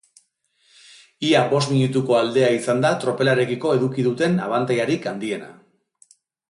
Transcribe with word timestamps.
Ia 1.27 1.43
bost 1.51 1.73
minutuko 1.75 2.17
aldea 2.21 2.49
izan 2.57 2.81
da 2.87 2.93
tropelarekiko 3.05 3.77
eduki 3.81 4.09
duten 4.11 4.43
abantailarik 4.49 5.11
handiena. 5.13 5.57